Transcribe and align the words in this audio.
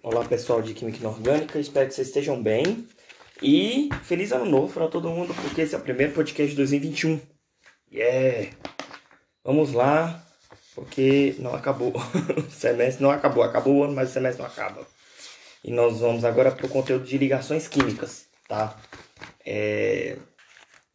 Olá 0.00 0.24
pessoal 0.24 0.62
de 0.62 0.74
Química 0.74 0.98
Inorgânica, 0.98 1.58
espero 1.58 1.88
que 1.88 1.94
vocês 1.94 2.06
estejam 2.06 2.40
bem. 2.40 2.86
E 3.42 3.88
feliz 4.04 4.30
ano 4.30 4.44
novo 4.44 4.72
para 4.72 4.86
todo 4.86 5.10
mundo, 5.10 5.34
porque 5.34 5.62
esse 5.62 5.74
é 5.74 5.78
o 5.78 5.80
primeiro 5.80 6.12
podcast 6.12 6.50
de 6.50 6.56
2021. 6.56 7.20
Yeah! 7.92 8.56
Vamos 9.42 9.72
lá, 9.72 10.24
porque 10.72 11.34
não 11.40 11.52
acabou. 11.52 11.92
o 12.38 12.50
semestre 12.50 13.02
não 13.02 13.10
acabou, 13.10 13.42
acabou 13.42 13.74
o 13.74 13.84
ano, 13.84 13.94
mas 13.94 14.10
o 14.10 14.12
semestre 14.12 14.40
não 14.40 14.48
acaba. 14.48 14.86
E 15.64 15.72
nós 15.72 15.98
vamos 15.98 16.24
agora 16.24 16.52
para 16.52 16.66
o 16.66 16.70
conteúdo 16.70 17.04
de 17.04 17.18
ligações 17.18 17.66
químicas, 17.66 18.26
tá? 18.46 18.80
É... 19.44 20.16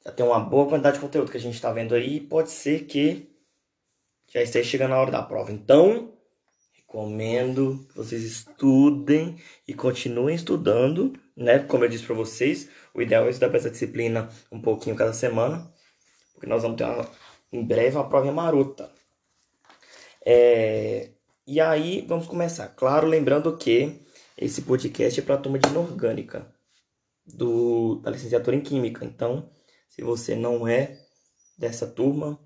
Já 0.06 0.14
tem 0.14 0.26
uma 0.26 0.40
boa 0.40 0.70
quantidade 0.70 0.96
de 0.96 1.02
conteúdo 1.02 1.30
que 1.30 1.38
a 1.38 1.42
gente 1.42 1.56
está 1.56 1.74
vendo 1.74 1.94
aí. 1.94 2.22
Pode 2.22 2.52
ser 2.52 2.86
que 2.86 3.30
já 4.34 4.42
esteja 4.42 4.70
chegando 4.70 4.94
a 4.94 5.02
hora 5.02 5.12
da 5.12 5.22
prova. 5.22 5.52
Então, 5.52 6.13
recomendo 6.94 7.84
que 7.90 7.96
vocês 7.96 8.24
estudem 8.24 9.36
e 9.68 9.74
continuem 9.74 10.36
estudando, 10.36 11.12
né? 11.36 11.58
Como 11.58 11.84
eu 11.84 11.90
disse 11.90 12.06
para 12.06 12.16
vocês, 12.16 12.70
o 12.94 13.02
ideal 13.02 13.26
é 13.26 13.32
estudar 13.32 13.56
essa 13.56 13.72
disciplina 13.72 14.30
um 14.52 14.62
pouquinho 14.62 14.96
cada 14.96 15.12
semana, 15.12 15.74
porque 16.34 16.46
nós 16.46 16.62
vamos 16.62 16.78
ter 16.78 16.84
uma, 16.84 17.10
em 17.52 17.66
breve 17.66 17.98
uma 17.98 18.08
prova 18.08 18.32
marota. 18.32 18.92
É, 20.24 21.10
e 21.48 21.60
aí, 21.60 22.06
vamos 22.08 22.28
começar. 22.28 22.68
Claro, 22.68 23.08
lembrando 23.08 23.58
que 23.58 24.00
esse 24.38 24.62
podcast 24.62 25.20
é 25.20 25.24
para 25.24 25.36
a 25.36 25.40
turma 25.40 25.58
de 25.58 25.68
inorgânica 25.70 26.48
do, 27.26 27.96
da 28.04 28.12
licenciatura 28.12 28.56
em 28.56 28.62
Química. 28.62 29.04
Então, 29.04 29.50
se 29.90 30.04
você 30.04 30.36
não 30.36 30.68
é 30.68 31.00
dessa 31.58 31.88
turma, 31.88 32.40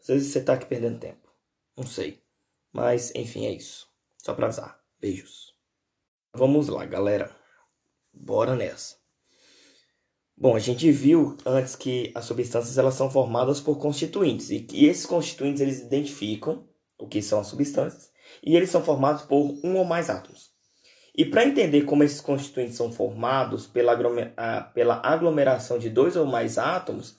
às 0.00 0.06
vezes 0.06 0.32
você 0.32 0.38
está 0.38 0.52
aqui 0.54 0.66
perdendo 0.66 1.00
tempo. 1.00 1.28
Não 1.76 1.84
sei. 1.84 2.23
Mas, 2.74 3.14
enfim, 3.14 3.46
é 3.46 3.52
isso. 3.52 3.86
Só 4.18 4.34
para 4.34 4.46
avisar. 4.46 4.80
Beijos. 5.00 5.54
Vamos 6.34 6.66
lá, 6.66 6.84
galera. 6.84 7.30
Bora 8.12 8.56
nessa. 8.56 8.96
Bom, 10.36 10.56
a 10.56 10.58
gente 10.58 10.90
viu 10.90 11.36
antes 11.46 11.76
que 11.76 12.10
as 12.16 12.24
substâncias 12.24 12.76
elas 12.76 12.94
são 12.94 13.08
formadas 13.08 13.60
por 13.60 13.78
constituintes 13.78 14.50
e 14.50 14.58
que 14.58 14.86
esses 14.86 15.06
constituintes 15.06 15.60
eles 15.60 15.80
identificam 15.80 16.68
o 16.98 17.06
que 17.06 17.22
são 17.22 17.38
as 17.38 17.46
substâncias 17.46 18.10
e 18.42 18.56
eles 18.56 18.70
são 18.70 18.82
formados 18.82 19.22
por 19.22 19.56
um 19.62 19.76
ou 19.76 19.84
mais 19.84 20.10
átomos. 20.10 20.52
E 21.16 21.24
para 21.24 21.44
entender 21.44 21.82
como 21.82 22.02
esses 22.02 22.20
constituintes 22.20 22.74
são 22.74 22.90
formados 22.90 23.68
pela, 23.68 23.96
pela 24.74 25.00
aglomeração 25.06 25.78
de 25.78 25.88
dois 25.88 26.16
ou 26.16 26.26
mais 26.26 26.58
átomos, 26.58 27.16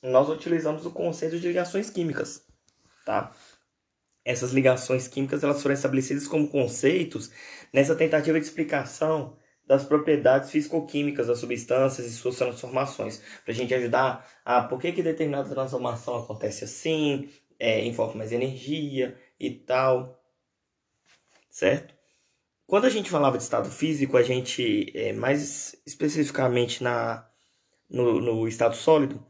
nós 0.00 0.28
utilizamos 0.28 0.86
o 0.86 0.92
conceito 0.92 1.40
de 1.40 1.48
ligações 1.48 1.90
químicas, 1.90 2.46
tá? 3.04 3.32
Essas 4.26 4.50
ligações 4.50 5.06
químicas 5.06 5.44
elas 5.44 5.62
foram 5.62 5.72
estabelecidas 5.72 6.26
como 6.26 6.48
conceitos 6.48 7.30
nessa 7.72 7.94
tentativa 7.94 8.40
de 8.40 8.44
explicação 8.44 9.38
das 9.64 9.84
propriedades 9.84 10.50
físico-químicas 10.50 11.28
das 11.28 11.38
substâncias 11.38 12.04
e 12.08 12.10
suas 12.10 12.36
transformações, 12.36 13.22
para 13.44 13.52
a 13.52 13.54
gente 13.54 13.72
ajudar 13.72 14.28
a 14.44 14.62
por 14.62 14.80
que, 14.80 14.90
que 14.90 15.02
determinada 15.02 15.48
transformação 15.48 16.16
acontece 16.16 16.64
assim, 16.64 17.28
é, 17.56 17.84
envolve 17.84 18.18
mais 18.18 18.32
energia 18.32 19.16
e 19.38 19.50
tal, 19.50 20.20
certo? 21.48 21.94
Quando 22.66 22.86
a 22.86 22.90
gente 22.90 23.08
falava 23.08 23.36
de 23.36 23.44
estado 23.44 23.70
físico, 23.70 24.16
a 24.16 24.24
gente, 24.24 24.90
é, 24.92 25.12
mais 25.12 25.80
especificamente 25.86 26.82
na, 26.82 27.28
no, 27.88 28.20
no 28.20 28.48
estado 28.48 28.74
sólido, 28.74 29.24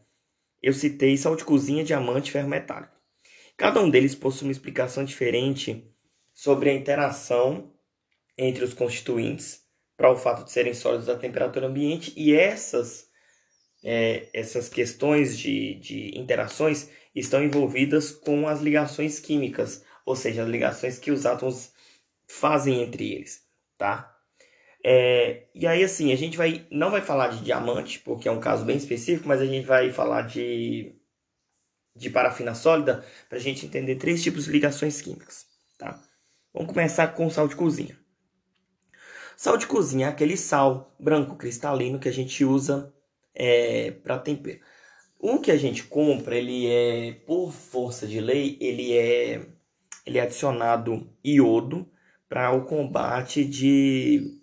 eu 0.63 0.73
citei 0.73 1.19
sal 1.19 1.37
de 1.37 1.45
cozinha, 1.45 1.85
diamante 1.85 2.31
e 2.31 2.33
ferro 2.33 2.49
metálico. 2.49 2.96
Cada 3.57 3.81
um 3.81 3.89
deles 3.89 4.15
possui 4.15 4.49
uma 4.49 4.53
explicação 4.53 5.05
diferente 5.05 5.91
sobre 6.35 6.69
a 6.69 6.75
interação 6.75 7.73
entre 8.37 8.63
os 8.63 8.75
constituintes 8.75 9.65
para 9.97 10.13
o 10.13 10.17
fato 10.17 10.45
de 10.45 10.53
serem 10.53 10.75
sólidos 10.75 11.09
à 11.09 11.17
temperatura 11.17 11.67
ambiente 11.67 12.13
e 12.17 12.35
essas, 12.35 13.09
é, 13.83 14.29
essas 14.35 14.69
questões 14.69 15.39
de, 15.39 15.77
de 15.77 16.19
interações 16.19 16.91
estão 17.15 17.43
envolvidas 17.43 18.13
com 18.13 18.47
as 18.47 18.61
ligações 18.61 19.19
químicas, 19.19 19.83
ou 20.05 20.15
seja, 20.15 20.43
as 20.43 20.49
ligações 20.49 20.99
que 20.99 21.11
os 21.11 21.25
átomos 21.25 21.73
fazem 22.29 22.83
entre 22.83 23.15
eles, 23.15 23.41
tá? 23.79 24.13
É, 24.85 25.47
e 25.55 25.67
aí, 25.67 25.83
assim, 25.83 26.13
a 26.13 26.17
gente 26.17 26.37
vai 26.37 26.67
não 26.71 26.91
vai 26.91 27.01
falar 27.01 27.29
de 27.29 27.43
diamante, 27.43 27.99
porque 28.01 28.29
é 28.29 28.31
um 28.31 28.39
caso 28.39 28.65
bem 28.65 28.77
específico, 28.77 29.27
mas 29.27 29.41
a 29.41 29.47
gente 29.47 29.67
vai 29.67 29.91
falar 29.91 30.23
de, 30.23 30.95
de 31.97 32.11
parafina 32.11 32.55
sólida 32.55 33.05
para 33.29 33.39
a 33.39 33.41
gente 33.41 33.67
entender 33.67 33.97
três 33.97 34.23
tipos 34.23 34.45
de 34.45 34.53
ligações 34.53 35.01
químicas. 35.01 35.47
Tá? 35.79 36.01
Vamos 36.53 36.73
começar 36.73 37.09
com 37.09 37.29
sal 37.31 37.49
de 37.49 37.57
cozinha. 37.57 37.99
Sal 39.37 39.57
de 39.57 39.67
cozinha 39.67 40.07
é 40.07 40.11
aquele 40.11 40.37
sal 40.37 40.95
branco 40.99 41.37
cristalino 41.37 41.99
que 41.99 42.09
a 42.09 42.13
gente 42.13 42.45
usa 42.45 42.93
é, 43.35 43.91
para 43.91 44.19
tempero. 44.19 44.61
O 45.19 45.41
que 45.41 45.51
a 45.51 45.57
gente 45.57 45.85
compra, 45.85 46.37
ele 46.37 46.67
é, 46.67 47.13
por 47.27 47.53
força 47.53 48.07
de 48.07 48.21
lei, 48.21 48.57
ele 48.61 48.97
é, 48.97 49.47
ele 50.05 50.19
é 50.19 50.23
adicionado 50.23 51.11
iodo 51.25 51.91
para 52.29 52.53
o 52.53 52.65
combate 52.65 53.45
de 53.45 54.41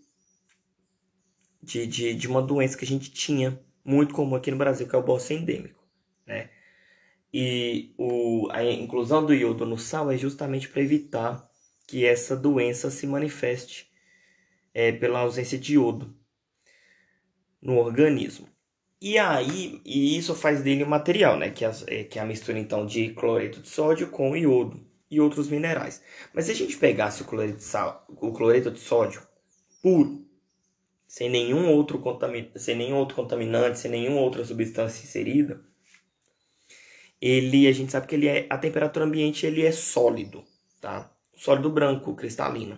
de, 1.62 1.88
de, 1.88 2.13
de 2.13 2.28
uma 2.28 2.42
doença 2.42 2.78
que 2.78 2.84
a 2.84 2.88
gente 2.88 3.09
tinha 3.09 3.58
muito 3.86 4.13
comum 4.13 4.36
aqui 4.36 4.52
no 4.52 4.58
Brasil, 4.58 4.88
que 4.88 4.96
é 4.96 5.00
o 5.00 5.03
bócio 5.03 5.36
endêmico, 5.36 5.81
né? 6.28 6.50
E 7.33 7.94
o, 7.97 8.47
a 8.51 8.63
inclusão 8.63 9.25
do 9.25 9.33
iodo 9.33 9.66
no 9.66 9.77
sal 9.77 10.11
é 10.11 10.17
justamente 10.17 10.69
para 10.69 10.83
evitar 10.83 11.49
que 11.88 12.05
essa 12.05 12.35
doença 12.35 12.91
se 12.91 13.07
manifeste 13.07 13.91
é, 14.73 14.91
pela 14.91 15.19
ausência 15.19 15.57
de 15.57 15.73
iodo 15.73 16.16
no 17.61 17.77
organismo. 17.77 18.47
E 19.01 19.17
aí, 19.17 19.81
e 19.83 20.17
isso 20.17 20.35
faz 20.35 20.61
dele 20.61 20.83
um 20.83 20.88
material, 20.88 21.38
né? 21.38 21.49
Que, 21.49 21.66
é, 21.66 22.03
que 22.03 22.19
é 22.19 22.21
a 22.21 22.25
mistura 22.25 22.59
então 22.59 22.85
de 22.85 23.09
cloreto 23.13 23.61
de 23.61 23.67
sódio 23.67 24.09
com 24.09 24.35
iodo 24.38 24.85
e 25.09 25.19
outros 25.19 25.50
minerais. 25.50 26.01
Mas 26.33 26.45
se 26.45 26.51
a 26.51 26.55
gente 26.55 26.77
pegasse 26.77 27.21
o 27.21 27.25
cloreto 27.25 27.57
de, 27.57 27.63
sal, 27.63 28.05
o 28.09 28.31
cloreto 28.31 28.71
de 28.71 28.79
sódio 28.79 29.21
puro 29.81 30.25
sem 31.07 31.29
nenhum 31.29 31.69
outro 31.69 32.00
contaminante, 32.00 32.59
sem 32.59 32.75
nenhum 32.75 32.95
outro 32.95 33.15
contaminante, 33.15 33.77
sem 33.77 33.91
nenhuma 33.91 34.21
outra 34.21 34.44
substância 34.44 35.03
inserida, 35.03 35.63
ele 37.25 37.69
a 37.69 37.72
gente 37.72 37.89
sabe 37.89 38.06
que 38.06 38.16
ele 38.16 38.28
é 38.28 38.45
a 38.50 38.57
temperatura 38.57 39.06
ambiente 39.06 39.45
ele 39.45 39.66
é 39.66 39.72
sólido, 39.72 40.44
tá? 40.81 41.09
Sólido 41.34 41.69
branco, 41.69 42.13
cristalino. 42.13 42.78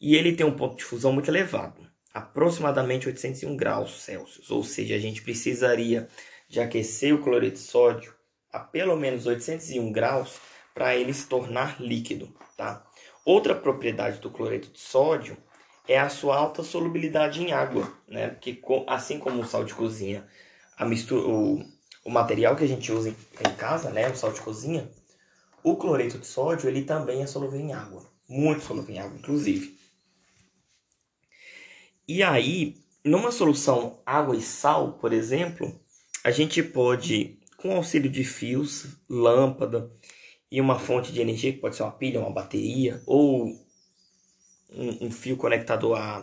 E 0.00 0.16
ele 0.16 0.34
tem 0.34 0.46
um 0.46 0.56
ponto 0.56 0.76
de 0.78 0.84
fusão 0.84 1.12
muito 1.12 1.30
elevado, 1.30 1.86
aproximadamente 2.12 3.06
801 3.06 3.54
graus 3.54 4.00
Celsius, 4.00 4.50
ou 4.50 4.64
seja, 4.64 4.94
a 4.94 4.98
gente 4.98 5.20
precisaria 5.20 6.08
de 6.48 6.58
aquecer 6.58 7.14
o 7.14 7.22
cloreto 7.22 7.56
de 7.56 7.62
sódio 7.62 8.14
a 8.50 8.60
pelo 8.60 8.96
menos 8.96 9.26
801 9.26 9.92
graus 9.92 10.40
para 10.74 10.96
ele 10.96 11.12
se 11.12 11.28
tornar 11.28 11.78
líquido, 11.78 12.34
tá? 12.56 12.82
Outra 13.26 13.54
propriedade 13.54 14.20
do 14.20 14.30
cloreto 14.30 14.72
de 14.72 14.80
sódio 14.80 15.36
é 15.86 15.98
a 15.98 16.08
sua 16.08 16.38
alta 16.38 16.62
solubilidade 16.62 17.42
em 17.42 17.52
água, 17.52 17.92
né? 18.08 18.28
Porque 18.28 18.58
assim 18.86 19.18
como 19.18 19.42
o 19.42 19.46
sal 19.46 19.64
de 19.64 19.74
cozinha, 19.74 20.26
a 20.78 20.86
mistura, 20.86 21.28
o, 21.28 21.75
o 22.06 22.10
material 22.10 22.54
que 22.54 22.62
a 22.62 22.68
gente 22.68 22.92
usa 22.92 23.08
em, 23.08 23.54
casa, 23.56 23.90
né, 23.90 24.08
o 24.08 24.14
sal 24.14 24.32
de 24.32 24.40
cozinha, 24.40 24.88
o 25.62 25.74
cloreto 25.74 26.18
de 26.18 26.26
sódio, 26.26 26.68
ele 26.68 26.82
também 26.82 27.20
é 27.20 27.26
solúvel 27.26 27.58
em 27.58 27.72
água, 27.72 28.04
muito 28.28 28.62
solúvel 28.62 28.94
em 28.94 28.98
água, 29.00 29.18
inclusive. 29.18 29.76
E 32.06 32.22
aí, 32.22 32.76
numa 33.04 33.32
solução 33.32 34.00
água 34.06 34.36
e 34.36 34.40
sal, 34.40 34.92
por 34.92 35.12
exemplo, 35.12 35.80
a 36.22 36.30
gente 36.30 36.62
pode, 36.62 37.40
com 37.56 37.74
auxílio 37.74 38.08
de 38.08 38.22
fios, 38.22 38.86
lâmpada 39.10 39.90
e 40.48 40.60
uma 40.60 40.78
fonte 40.78 41.12
de 41.12 41.20
energia, 41.20 41.52
que 41.52 41.58
pode 41.58 41.74
ser 41.74 41.82
uma 41.82 41.90
pilha, 41.90 42.20
uma 42.20 42.30
bateria, 42.30 43.02
ou 43.04 43.46
um, 44.70 45.06
um 45.06 45.10
fio 45.10 45.36
conectado 45.36 45.92
a, 45.92 46.18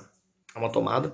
a 0.56 0.60
uma 0.60 0.72
tomada. 0.72 1.14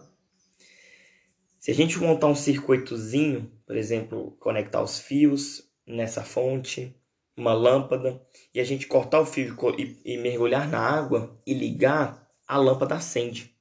Se 1.60 1.72
a 1.72 1.74
gente 1.74 2.00
montar 2.00 2.28
um 2.28 2.36
circuitozinho, 2.36 3.52
por 3.66 3.76
exemplo, 3.76 4.32
conectar 4.40 4.82
os 4.82 5.00
fios 5.00 5.70
nessa 5.86 6.24
fonte, 6.24 6.96
uma 7.36 7.54
lâmpada, 7.54 8.22
e 8.54 8.60
a 8.60 8.64
gente 8.64 8.88
cortar 8.88 9.20
o 9.20 9.26
fio 9.26 9.56
e, 9.78 9.98
e 10.06 10.18
mergulhar 10.18 10.70
na 10.70 10.80
água 10.80 11.38
e 11.46 11.54
ligar, 11.54 12.28
a 12.48 12.58
lâmpada 12.58 12.96
acende. 12.96 13.54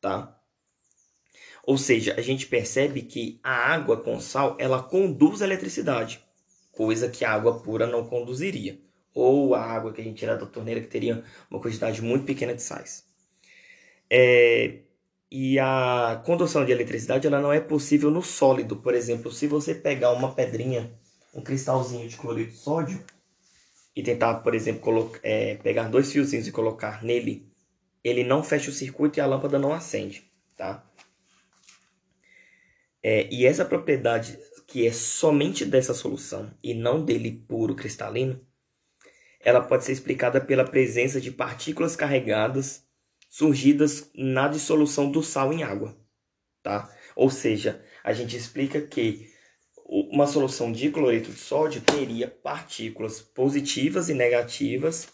Tá? 0.00 0.38
Ou 1.64 1.76
seja, 1.78 2.14
a 2.16 2.20
gente 2.20 2.46
percebe 2.46 3.02
que 3.02 3.40
a 3.42 3.52
água 3.52 3.96
com 3.96 4.20
sal, 4.20 4.56
ela 4.58 4.82
conduz 4.82 5.42
a 5.42 5.44
eletricidade, 5.44 6.24
coisa 6.72 7.08
que 7.08 7.24
a 7.24 7.32
água 7.32 7.60
pura 7.60 7.86
não 7.86 8.06
conduziria 8.06 8.80
ou 9.14 9.54
a 9.54 9.62
água 9.62 9.92
que 9.92 10.00
a 10.00 10.04
gente 10.04 10.18
tira 10.18 10.36
da 10.36 10.46
torneira 10.46 10.80
que 10.80 10.86
teria 10.86 11.22
uma 11.50 11.60
quantidade 11.60 12.00
muito 12.00 12.24
pequena 12.24 12.54
de 12.54 12.62
sais. 12.62 13.06
É, 14.08 14.80
e 15.34 15.58
a 15.58 16.22
condução 16.26 16.62
de 16.62 16.72
eletricidade 16.72 17.26
ela 17.26 17.40
não 17.40 17.50
é 17.50 17.58
possível 17.58 18.10
no 18.10 18.22
sólido. 18.22 18.76
Por 18.76 18.94
exemplo, 18.94 19.32
se 19.32 19.46
você 19.46 19.74
pegar 19.74 20.10
uma 20.12 20.34
pedrinha, 20.34 20.92
um 21.34 21.40
cristalzinho 21.40 22.06
de 22.06 22.18
cloreto 22.18 22.50
de 22.50 22.58
sódio 22.58 23.02
e 23.96 24.02
tentar, 24.02 24.34
por 24.40 24.54
exemplo, 24.54 24.82
colocar, 24.82 25.20
é, 25.22 25.54
pegar 25.54 25.88
dois 25.88 26.12
fiozinhos 26.12 26.46
e 26.46 26.52
colocar 26.52 27.02
nele 27.02 27.50
ele 28.04 28.24
não 28.24 28.42
fecha 28.42 28.68
o 28.68 28.74
circuito 28.74 29.18
e 29.18 29.22
a 29.22 29.26
lâmpada 29.26 29.58
não 29.58 29.72
acende, 29.72 30.30
tá? 30.54 30.84
É, 33.02 33.26
e 33.32 33.46
essa 33.46 33.64
propriedade 33.64 34.38
que 34.66 34.86
é 34.86 34.92
somente 34.92 35.64
dessa 35.64 35.94
solução 35.94 36.52
e 36.62 36.74
não 36.74 37.02
dele 37.02 37.42
puro 37.48 37.74
cristalino, 37.74 38.38
ela 39.40 39.62
pode 39.62 39.84
ser 39.84 39.92
explicada 39.92 40.42
pela 40.42 40.64
presença 40.64 41.18
de 41.20 41.30
partículas 41.30 41.96
carregadas 41.96 42.84
surgidas 43.32 44.10
na 44.14 44.46
dissolução 44.46 45.10
do 45.10 45.22
sal 45.22 45.54
em 45.54 45.62
água, 45.62 45.96
tá? 46.62 46.94
Ou 47.16 47.30
seja, 47.30 47.82
a 48.04 48.12
gente 48.12 48.36
explica 48.36 48.78
que 48.82 49.32
uma 49.86 50.26
solução 50.26 50.70
de 50.70 50.90
cloreto 50.90 51.30
de 51.30 51.38
sódio 51.38 51.80
teria 51.80 52.28
partículas 52.28 53.22
positivas 53.22 54.10
e 54.10 54.14
negativas 54.14 55.08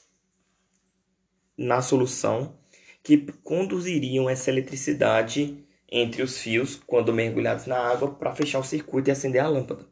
na 1.57 1.81
solução 1.81 2.59
que 3.05 3.19
conduziriam 3.45 4.29
essa 4.29 4.51
eletricidade 4.51 5.65
entre 5.89 6.21
os 6.21 6.39
fios 6.39 6.75
quando 6.75 7.13
mergulhados 7.13 7.67
na 7.67 7.79
água 7.79 8.13
para 8.17 8.35
fechar 8.35 8.59
o 8.59 8.65
circuito 8.65 9.11
e 9.11 9.13
acender 9.13 9.41
a 9.41 9.49
lâmpada, 9.49 9.87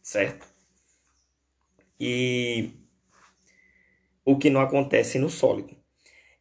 certo? 0.00 0.46
E 1.98 2.70
o 4.24 4.38
que 4.38 4.50
não 4.50 4.60
acontece 4.60 5.18
no 5.18 5.28
sólido. 5.28 5.81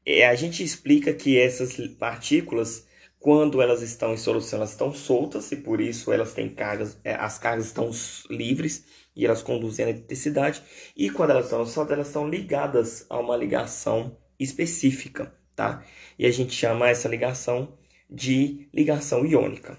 É, 0.06 0.28
a 0.28 0.36
gente 0.36 0.64
explica 0.64 1.14
que 1.14 1.40
essas 1.40 1.76
partículas, 2.00 2.88
quando 3.20 3.62
elas 3.62 3.82
estão 3.82 4.14
em 4.14 4.18
solução, 4.18 4.58
elas 4.58 4.72
estão 4.72 4.94
soltas 4.94 5.52
e 5.52 5.58
por 5.58 5.80
isso 5.80 6.12
elas 6.12 6.34
têm 6.34 6.50
cargas, 6.50 6.98
é, 7.04 7.14
as 7.14 7.38
cargas 7.38 7.68
estão 7.68 7.92
livres 8.30 8.86
e 9.16 9.26
elas 9.26 9.44
conduzem 9.44 9.86
a 9.86 9.90
eletricidade. 9.90 10.62
E 10.96 11.10
quando 11.10 11.32
elas 11.32 11.46
estão 11.46 11.66
soltas, 11.66 11.94
elas 11.94 12.08
estão 12.08 12.28
ligadas 12.28 13.06
a 13.10 13.20
uma 13.20 13.38
ligação 13.38 14.18
específica, 14.40 15.36
tá? 15.56 15.86
E 16.18 16.26
a 16.26 16.32
gente 16.32 16.54
chama 16.54 16.90
essa 16.90 17.08
ligação 17.08 17.78
de 18.10 18.68
ligação 18.74 19.26
iônica. 19.26 19.78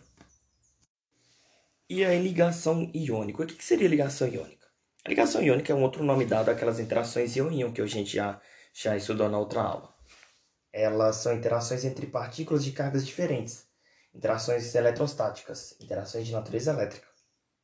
E 1.91 2.05
a 2.05 2.15
ligação 2.15 2.91
iônica? 2.95 3.43
O 3.43 3.47
que 3.47 3.63
seria 3.65 3.89
ligação 3.89 4.29
iônica? 4.29 4.67
A 5.05 5.09
ligação 5.09 5.43
iônica 5.43 5.73
é 5.73 5.77
um 5.77 5.83
outro 5.83 6.05
nome 6.05 6.25
dado 6.25 6.49
àquelas 6.49 6.79
interações 6.79 7.35
ion-íon 7.37 7.73
que 7.73 7.83
a 7.83 7.87
gente 7.87 8.15
já, 8.15 8.41
já 8.73 8.97
estudou 8.97 9.29
na 9.29 9.39
outra 9.39 9.63
aula. 9.63 9.92
Elas 10.73 11.17
são 11.17 11.35
interações 11.35 11.85
entre 11.85 12.07
partículas 12.07 12.65
de 12.65 12.73
cargas 12.73 13.07
diferentes, 13.07 13.67
interações 14.15 14.75
eletrostáticas, 14.75 15.77
interações 15.81 16.27
de 16.27 16.33
natureza 16.33 16.71
elétrica. 16.73 17.07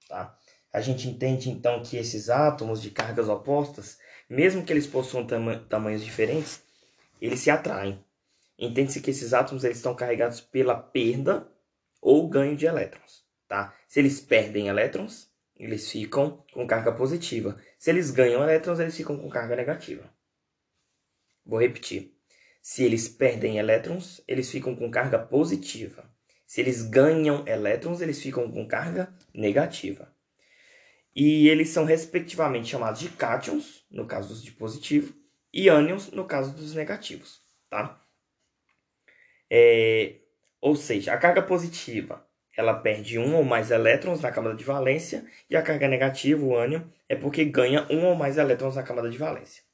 Tá? 0.08 0.36
A 0.72 0.80
gente 0.80 1.08
entende 1.08 1.50
então 1.50 1.82
que 1.82 1.96
esses 1.96 2.28
átomos 2.28 2.82
de 2.82 2.90
cargas 2.90 3.28
opostas, 3.28 3.98
mesmo 4.28 4.64
que 4.64 4.72
eles 4.72 4.86
possuam 4.86 5.26
tam 5.26 5.64
tamanhos 5.66 6.04
diferentes, 6.04 6.62
eles 7.20 7.40
se 7.40 7.50
atraem. 7.50 8.04
Entende-se 8.58 9.00
que 9.00 9.10
esses 9.10 9.32
átomos 9.32 9.64
eles 9.64 9.78
estão 9.78 9.94
carregados 9.94 10.40
pela 10.40 10.74
perda 10.74 11.50
ou 12.00 12.28
ganho 12.28 12.56
de 12.56 12.66
elétrons. 12.66 13.24
Tá? 13.46 13.74
Se 13.86 14.00
eles 14.00 14.20
perdem 14.20 14.68
elétrons, 14.68 15.30
eles 15.56 15.90
ficam 15.90 16.44
com 16.52 16.66
carga 16.66 16.92
positiva. 16.92 17.58
Se 17.78 17.90
eles 17.90 18.10
ganham 18.10 18.42
elétrons, 18.42 18.78
eles 18.78 18.96
ficam 18.96 19.16
com 19.16 19.28
carga 19.28 19.56
negativa. 19.56 20.08
Vou 21.46 21.60
repetir. 21.60 22.17
Se 22.70 22.84
eles 22.84 23.08
perdem 23.08 23.56
elétrons, 23.56 24.22
eles 24.28 24.50
ficam 24.50 24.76
com 24.76 24.90
carga 24.90 25.18
positiva. 25.18 26.04
Se 26.46 26.60
eles 26.60 26.82
ganham 26.82 27.42
elétrons, 27.46 28.02
eles 28.02 28.22
ficam 28.22 28.52
com 28.52 28.68
carga 28.68 29.10
negativa. 29.32 30.14
E 31.16 31.48
eles 31.48 31.70
são 31.70 31.86
respectivamente 31.86 32.68
chamados 32.68 33.00
de 33.00 33.08
cátions, 33.08 33.86
no 33.90 34.06
caso 34.06 34.28
dos 34.28 34.42
de 34.42 34.52
positivo, 34.52 35.14
e 35.50 35.70
ânions, 35.70 36.10
no 36.10 36.26
caso 36.26 36.54
dos 36.54 36.74
negativos, 36.74 37.40
tá? 37.70 38.04
É, 39.50 40.16
ou 40.60 40.76
seja, 40.76 41.14
a 41.14 41.16
carga 41.16 41.40
positiva 41.40 42.22
ela 42.54 42.74
perde 42.74 43.18
um 43.18 43.34
ou 43.34 43.44
mais 43.44 43.70
elétrons 43.70 44.20
na 44.20 44.30
camada 44.30 44.54
de 44.54 44.64
valência 44.64 45.24
e 45.48 45.56
a 45.56 45.62
carga 45.62 45.88
negativa, 45.88 46.44
o 46.44 46.54
ânion, 46.54 46.82
é 47.08 47.16
porque 47.16 47.46
ganha 47.46 47.86
um 47.88 48.04
ou 48.04 48.14
mais 48.14 48.36
elétrons 48.36 48.76
na 48.76 48.82
camada 48.82 49.08
de 49.08 49.16
valência. 49.16 49.67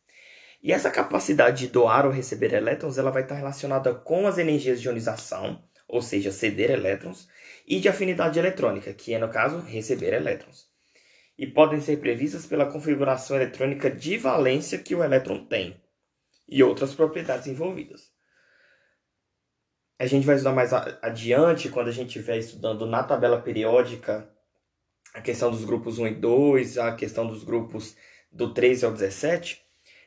E 0.64 0.72
essa 0.72 0.90
capacidade 0.90 1.66
de 1.66 1.68
doar 1.70 2.06
ou 2.06 2.10
receber 2.10 2.54
elétrons, 2.54 2.96
ela 2.96 3.10
vai 3.10 3.22
estar 3.22 3.34
relacionada 3.34 3.94
com 3.94 4.26
as 4.26 4.38
energias 4.38 4.80
de 4.80 4.88
ionização, 4.88 5.62
ou 5.86 6.00
seja, 6.00 6.32
ceder 6.32 6.70
elétrons, 6.70 7.28
e 7.68 7.78
de 7.78 7.86
afinidade 7.86 8.38
eletrônica, 8.38 8.94
que 8.94 9.12
é, 9.12 9.18
no 9.18 9.28
caso, 9.28 9.58
receber 9.58 10.14
elétrons. 10.14 10.66
E 11.36 11.46
podem 11.46 11.82
ser 11.82 11.98
previstas 11.98 12.46
pela 12.46 12.64
configuração 12.64 13.36
eletrônica 13.36 13.90
de 13.90 14.16
valência 14.16 14.78
que 14.78 14.94
o 14.94 15.04
elétron 15.04 15.44
tem, 15.44 15.78
e 16.48 16.62
outras 16.62 16.94
propriedades 16.94 17.46
envolvidas. 17.46 18.10
A 19.98 20.06
gente 20.06 20.24
vai 20.24 20.36
estudar 20.36 20.54
mais 20.54 20.72
adiante, 20.72 21.68
quando 21.68 21.88
a 21.88 21.92
gente 21.92 22.06
estiver 22.06 22.38
estudando 22.38 22.86
na 22.86 23.02
tabela 23.02 23.38
periódica 23.38 24.30
a 25.12 25.20
questão 25.20 25.50
dos 25.50 25.62
grupos 25.62 25.98
1 25.98 26.06
e 26.06 26.14
2, 26.14 26.78
a 26.78 26.96
questão 26.96 27.26
dos 27.26 27.44
grupos 27.44 27.94
do 28.32 28.54
13 28.54 28.86
ao 28.86 28.92
17, 28.92 29.63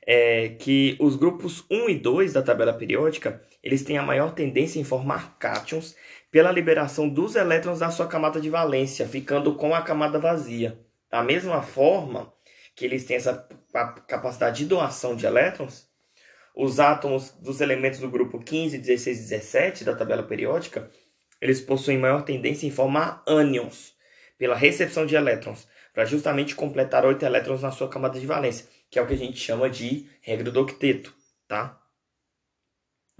é 0.09 0.47
que 0.47 0.95
os 1.01 1.17
grupos 1.17 1.65
1 1.69 1.89
e 1.89 1.95
2 1.95 2.31
da 2.31 2.41
tabela 2.41 2.71
periódica, 2.71 3.41
eles 3.61 3.83
têm 3.83 3.97
a 3.97 4.03
maior 4.03 4.33
tendência 4.33 4.79
em 4.79 4.83
formar 4.85 5.37
cátions 5.37 5.97
pela 6.31 6.49
liberação 6.49 7.09
dos 7.09 7.35
elétrons 7.35 7.79
da 7.79 7.91
sua 7.91 8.07
camada 8.07 8.39
de 8.39 8.49
valência, 8.49 9.05
ficando 9.05 9.55
com 9.55 9.75
a 9.75 9.81
camada 9.81 10.17
vazia. 10.17 10.79
Da 11.11 11.21
mesma 11.21 11.61
forma 11.61 12.31
que 12.73 12.85
eles 12.85 13.03
têm 13.03 13.17
essa 13.17 13.45
capacidade 14.07 14.59
de 14.59 14.65
doação 14.65 15.13
de 15.13 15.25
elétrons, 15.25 15.89
os 16.55 16.79
átomos 16.79 17.31
dos 17.31 17.59
elementos 17.59 17.99
do 17.99 18.09
grupo 18.09 18.39
15, 18.39 18.77
16 18.77 19.17
e 19.17 19.21
17 19.23 19.83
da 19.83 19.93
tabela 19.93 20.23
periódica, 20.23 20.89
eles 21.41 21.59
possuem 21.59 21.97
maior 21.97 22.23
tendência 22.23 22.65
em 22.65 22.71
formar 22.71 23.23
ânions 23.27 23.93
pela 24.37 24.55
recepção 24.55 25.05
de 25.05 25.15
elétrons, 25.15 25.67
para 25.93 26.05
justamente 26.05 26.55
completar 26.55 27.05
oito 27.05 27.25
elétrons 27.25 27.61
na 27.61 27.71
sua 27.71 27.89
camada 27.89 28.19
de 28.19 28.25
valência 28.25 28.76
que 28.89 28.97
é 28.97 29.01
o 29.01 29.07
que 29.07 29.13
a 29.13 29.17
gente 29.17 29.37
chama 29.37 29.69
de 29.69 30.09
regra 30.21 30.51
do 30.51 30.61
octeto, 30.61 31.13
tá? 31.47 31.81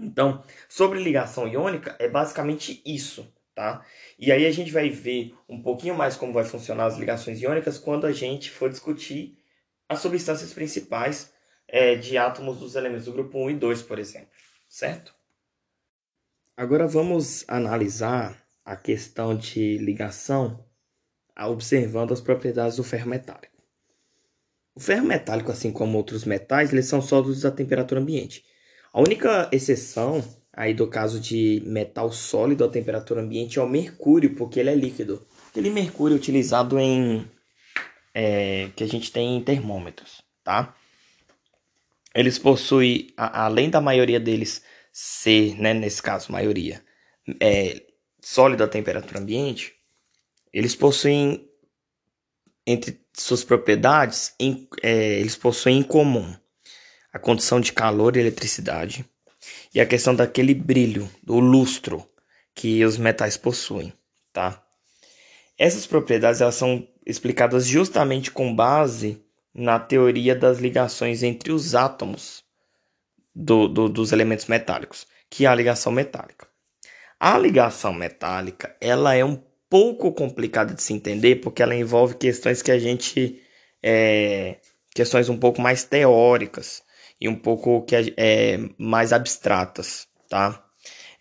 Então, 0.00 0.44
sobre 0.68 1.02
ligação 1.02 1.48
iônica, 1.48 1.96
é 1.98 2.08
basicamente 2.08 2.80
isso, 2.86 3.32
tá? 3.54 3.84
E 4.18 4.30
aí 4.30 4.46
a 4.46 4.52
gente 4.52 4.70
vai 4.70 4.88
ver 4.88 5.34
um 5.48 5.60
pouquinho 5.60 5.94
mais 5.94 6.16
como 6.16 6.32
vai 6.32 6.44
funcionar 6.44 6.86
as 6.86 6.96
ligações 6.96 7.40
iônicas 7.42 7.78
quando 7.78 8.06
a 8.06 8.12
gente 8.12 8.50
for 8.50 8.70
discutir 8.70 9.36
as 9.88 10.00
substâncias 10.00 10.52
principais 10.52 11.32
é, 11.66 11.96
de 11.96 12.16
átomos 12.16 12.58
dos 12.58 12.76
elementos 12.76 13.06
do 13.06 13.12
grupo 13.12 13.38
1 13.38 13.50
e 13.50 13.54
2, 13.54 13.82
por 13.82 13.98
exemplo, 13.98 14.30
certo? 14.68 15.14
Agora 16.56 16.86
vamos 16.86 17.44
analisar 17.48 18.42
a 18.64 18.76
questão 18.76 19.36
de 19.36 19.78
ligação 19.78 20.64
observando 21.46 22.12
as 22.12 22.20
propriedades 22.20 22.76
do 22.76 22.84
ferro 22.84 23.08
metálico. 23.08 23.57
O 24.78 24.80
ferro 24.80 25.04
metálico, 25.04 25.50
assim 25.50 25.72
como 25.72 25.98
outros 25.98 26.24
metais, 26.24 26.72
eles 26.72 26.86
são 26.86 27.02
sólidos 27.02 27.44
a 27.44 27.50
temperatura 27.50 28.00
ambiente. 28.00 28.44
A 28.92 29.00
única 29.00 29.48
exceção 29.50 30.22
aí 30.52 30.72
do 30.72 30.86
caso 30.86 31.18
de 31.18 31.60
metal 31.66 32.12
sólido 32.12 32.64
a 32.64 32.68
temperatura 32.68 33.20
ambiente 33.20 33.58
é 33.58 33.62
o 33.62 33.68
mercúrio, 33.68 34.36
porque 34.36 34.60
ele 34.60 34.70
é 34.70 34.76
líquido. 34.76 35.26
Aquele 35.50 35.68
mercúrio 35.68 36.16
utilizado 36.16 36.78
em 36.78 37.28
é, 38.14 38.70
que 38.76 38.84
a 38.84 38.86
gente 38.86 39.10
tem 39.10 39.36
em 39.36 39.42
termômetros, 39.42 40.22
tá? 40.44 40.72
Eles 42.14 42.38
possuem, 42.38 43.08
a, 43.16 43.46
além 43.46 43.70
da 43.70 43.80
maioria 43.80 44.20
deles 44.20 44.62
ser, 44.92 45.60
né, 45.60 45.74
nesse 45.74 46.00
caso, 46.00 46.30
maioria, 46.30 46.80
é, 47.40 47.82
sólido 48.20 48.62
a 48.62 48.68
temperatura 48.68 49.18
ambiente, 49.18 49.74
eles 50.52 50.76
possuem 50.76 51.47
entre 52.70 53.00
suas 53.14 53.42
propriedades, 53.42 54.34
em, 54.38 54.68
é, 54.82 55.18
eles 55.18 55.34
possuem 55.34 55.78
em 55.78 55.82
comum 55.82 56.36
a 57.10 57.18
condição 57.18 57.58
de 57.62 57.72
calor 57.72 58.14
e 58.14 58.20
eletricidade 58.20 59.06
e 59.74 59.80
a 59.80 59.86
questão 59.86 60.14
daquele 60.14 60.52
brilho, 60.52 61.10
do 61.22 61.40
lustro 61.40 62.06
que 62.54 62.84
os 62.84 62.98
metais 62.98 63.38
possuem, 63.38 63.90
tá? 64.34 64.62
Essas 65.56 65.86
propriedades 65.86 66.42
elas 66.42 66.56
são 66.56 66.86
explicadas 67.06 67.66
justamente 67.66 68.30
com 68.30 68.54
base 68.54 69.24
na 69.54 69.80
teoria 69.80 70.36
das 70.36 70.58
ligações 70.58 71.22
entre 71.22 71.50
os 71.50 71.74
átomos 71.74 72.44
do, 73.34 73.66
do, 73.66 73.88
dos 73.88 74.12
elementos 74.12 74.44
metálicos, 74.44 75.06
que 75.30 75.46
é 75.46 75.48
a 75.48 75.54
ligação 75.54 75.90
metálica. 75.90 76.46
A 77.18 77.38
ligação 77.38 77.94
metálica 77.94 78.76
ela 78.78 79.14
é 79.14 79.24
um 79.24 79.36
pouco 79.68 80.12
complicada 80.12 80.74
de 80.74 80.82
se 80.82 80.92
entender 80.92 81.36
porque 81.36 81.62
ela 81.62 81.74
envolve 81.74 82.14
questões 82.16 82.62
que 82.62 82.70
a 82.70 82.78
gente 82.78 83.42
é, 83.82 84.60
questões 84.94 85.28
um 85.28 85.38
pouco 85.38 85.60
mais 85.60 85.84
teóricas 85.84 86.82
e 87.20 87.28
um 87.28 87.36
pouco 87.36 87.82
que 87.82 88.14
é, 88.16 88.58
mais 88.78 89.12
abstratas, 89.12 90.08
tá? 90.28 90.64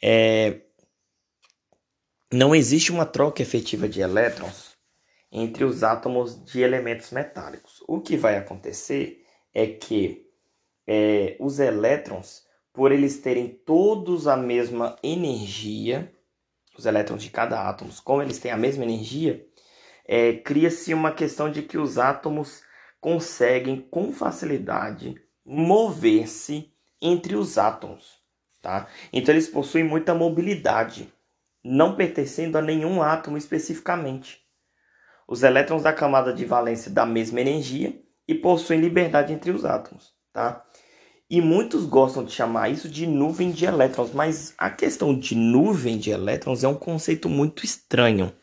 É, 0.02 0.62
não 2.32 2.54
existe 2.54 2.92
uma 2.92 3.06
troca 3.06 3.42
efetiva 3.42 3.88
de 3.88 4.02
elétrons 4.02 4.76
entre 5.32 5.64
os 5.64 5.84
átomos 5.84 6.44
de 6.46 6.62
elementos 6.62 7.12
metálicos. 7.12 7.84
O 7.88 8.00
que 8.00 8.16
vai 8.16 8.38
acontecer 8.38 9.24
é 9.54 9.68
que 9.68 10.26
é, 10.86 11.36
os 11.40 11.60
elétrons 11.60 12.46
por 12.74 12.92
eles 12.92 13.18
terem 13.18 13.48
todos 13.48 14.28
a 14.28 14.38
mesma 14.38 14.96
energia, 15.02 16.14
os 16.78 16.86
elétrons 16.86 17.24
de 17.24 17.30
cada 17.30 17.68
átomo, 17.68 17.92
como 18.04 18.22
eles 18.22 18.40
têm 18.40 18.52
a 18.52 18.58
mesma 18.58 18.84
energia, 18.84 19.46
é, 20.06 20.34
cria-se 20.34 20.94
uma 20.94 21.12
questão 21.12 21.52
de 21.52 21.64
que 21.64 21.78
os 21.78 21.98
átomos 21.98 22.62
conseguem 23.02 23.82
com 23.82 24.14
facilidade 24.14 25.16
mover-se 25.46 26.72
entre 27.02 27.36
os 27.36 27.58
átomos, 27.58 28.20
tá? 28.62 28.88
Então 29.12 29.34
eles 29.34 29.48
possuem 29.48 29.84
muita 29.84 30.14
mobilidade, 30.14 31.12
não 31.64 31.96
pertencendo 31.96 32.58
a 32.58 32.62
nenhum 32.62 33.02
átomo 33.02 33.38
especificamente. 33.38 34.42
Os 35.28 35.44
elétrons 35.44 35.84
da 35.84 35.92
camada 35.92 36.34
de 36.34 36.46
valência 36.46 36.90
da 36.92 37.06
mesma 37.06 37.42
energia 37.42 38.02
e 38.28 38.36
possuem 38.36 38.80
liberdade 38.80 39.34
entre 39.34 39.52
os 39.52 39.66
átomos, 39.66 40.14
tá? 40.32 40.66
E 41.30 41.42
muitos 41.42 41.86
gostam 41.86 42.24
de 42.24 42.32
chamar 42.32 42.70
isso 42.70 42.88
de 42.88 43.06
nuvem 43.06 43.52
de 43.52 43.66
elétrons, 43.66 44.14
mas 44.14 44.54
a 44.58 44.70
questão 44.70 45.18
de 45.18 45.36
nuvem 45.36 45.98
de 45.98 46.10
elétrons 46.10 46.64
é 46.64 46.68
um 46.70 46.76
conceito 46.76 47.28
muito 47.28 47.66
estranho. 47.66 48.34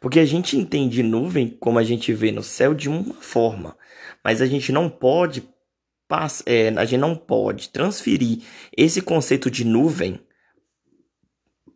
Porque 0.00 0.18
a 0.18 0.24
gente 0.24 0.56
entende 0.56 1.02
nuvem 1.02 1.48
como 1.48 1.78
a 1.78 1.84
gente 1.84 2.14
vê 2.14 2.32
no 2.32 2.42
céu 2.42 2.72
de 2.72 2.88
uma 2.88 3.14
forma, 3.14 3.76
mas 4.22 4.40
a 4.40 4.46
gente 4.46 4.72
não 4.72 4.88
pode 4.88 5.46
é, 6.46 6.68
a 6.68 6.84
gente 6.84 7.00
não 7.00 7.16
pode 7.16 7.70
transferir 7.70 8.42
esse 8.76 9.02
conceito 9.02 9.50
de 9.50 9.64
nuvem 9.64 10.20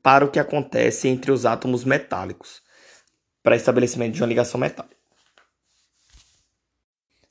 para 0.02 0.24
o 0.24 0.30
que 0.30 0.38
acontece 0.38 1.08
entre 1.08 1.32
os 1.32 1.44
átomos 1.44 1.84
metálicos 1.84 2.62
para 3.42 3.56
estabelecimento 3.56 4.14
de 4.14 4.22
uma 4.22 4.28
ligação 4.28 4.60
metálica 4.60 4.97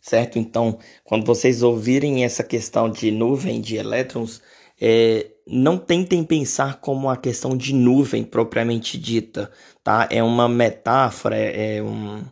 certo? 0.08 0.40
Então, 0.40 0.80
quando 1.04 1.26
vocês 1.26 1.62
ouvirem 1.62 2.24
essa 2.24 2.42
questão 2.42 2.90
de 2.90 3.12
nuvem 3.12 3.60
de 3.60 3.76
elétrons, 3.76 4.42
é, 4.80 5.32
não 5.46 5.78
tentem 5.78 6.24
pensar 6.24 6.80
como 6.80 7.10
a 7.10 7.18
questão 7.18 7.58
de 7.58 7.74
nuvem 7.74 8.24
propriamente 8.24 8.98
dita, 8.98 9.52
tá? 9.84 10.08
É 10.10 10.24
uma 10.24 10.48
metáfora, 10.48 11.36
é, 11.38 11.78
é 11.78 11.84
um, 11.84 12.24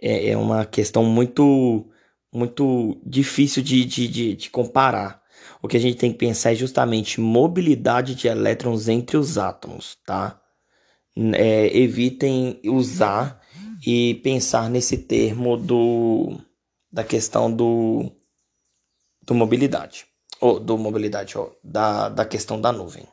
é, 0.00 0.30
é, 0.30 0.36
uma 0.36 0.66
questão 0.66 1.02
muito, 1.02 1.88
muito 2.30 3.00
difícil 3.04 3.62
de, 3.62 3.82
de, 3.86 4.06
de, 4.06 4.36
de 4.36 4.50
comparar. 4.50 5.22
O 5.62 5.68
que 5.68 5.78
a 5.78 5.80
gente 5.80 5.96
tem 5.96 6.12
que 6.12 6.18
pensar 6.18 6.52
é 6.52 6.54
justamente 6.54 7.18
mobilidade 7.18 8.14
de 8.14 8.28
elétrons 8.28 8.88
entre 8.88 9.16
os 9.16 9.38
átomos, 9.38 9.96
tá? 10.04 10.38
É, 11.34 11.76
evitem 11.78 12.60
usar 12.66 13.40
e 13.86 14.16
pensar 14.22 14.68
nesse 14.68 14.98
termo 14.98 15.56
do 15.56 16.38
da 16.90 17.04
questão 17.04 17.52
do, 17.52 18.10
do 19.22 19.34
mobilidade, 19.34 20.06
ou 20.40 20.58
do 20.58 20.76
mobilidade, 20.76 21.38
ou 21.38 21.58
da, 21.62 22.08
da 22.08 22.24
questão 22.24 22.60
da 22.60 22.72
nuvem. 22.72 23.06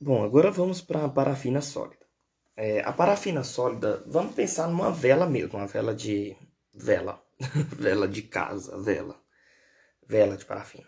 Bom, 0.00 0.22
agora 0.22 0.50
vamos 0.50 0.80
para 0.80 1.04
a 1.04 1.08
parafina 1.08 1.60
sólida. 1.60 2.04
É, 2.56 2.80
a 2.80 2.92
parafina 2.92 3.42
sólida, 3.42 4.02
vamos 4.06 4.34
pensar 4.34 4.68
numa 4.68 4.90
vela 4.90 5.26
mesmo, 5.26 5.58
uma 5.58 5.66
vela 5.66 5.94
de 5.94 6.36
vela, 6.72 7.22
vela 7.76 8.06
de 8.06 8.22
casa, 8.22 8.78
vela, 8.78 9.16
vela 10.06 10.36
de 10.36 10.44
parafina. 10.44 10.86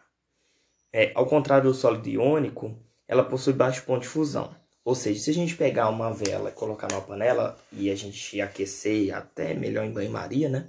É, 0.92 1.12
ao 1.14 1.26
contrário 1.26 1.70
do 1.70 1.74
sólido 1.74 2.08
iônico, 2.08 2.78
ela 3.06 3.24
possui 3.24 3.52
baixo 3.52 3.84
ponto 3.84 4.02
de 4.02 4.08
fusão. 4.08 4.54
Ou 4.84 4.94
seja, 4.94 5.20
se 5.20 5.30
a 5.30 5.34
gente 5.34 5.54
pegar 5.54 5.90
uma 5.90 6.12
vela 6.12 6.48
e 6.48 6.52
colocar 6.52 6.88
numa 6.90 7.02
panela 7.02 7.58
e 7.70 7.90
a 7.90 7.94
gente 7.94 8.40
aquecer 8.40 9.14
até 9.14 9.52
melhor 9.52 9.84
em 9.84 9.92
banho-maria, 9.92 10.48
né? 10.48 10.66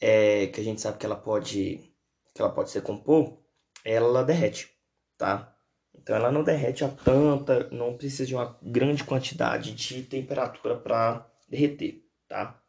É, 0.00 0.46
que 0.48 0.60
a 0.60 0.64
gente 0.64 0.80
sabe 0.80 0.98
que 0.98 1.06
ela 1.06 1.16
pode 1.16 1.88
que 2.34 2.42
ela 2.42 2.52
pode 2.52 2.70
se 2.70 2.80
compor, 2.80 3.36
ela 3.84 4.22
derrete, 4.22 4.70
tá? 5.16 5.52
Então 5.92 6.14
ela 6.14 6.30
não 6.30 6.44
derrete 6.44 6.84
a 6.84 6.88
tanta, 6.88 7.68
não 7.70 7.96
precisa 7.96 8.24
de 8.24 8.34
uma 8.34 8.56
grande 8.62 9.02
quantidade 9.02 9.74
de 9.74 10.04
temperatura 10.04 10.76
para 10.76 11.28
derreter, 11.48 12.04
tá? 12.28 12.62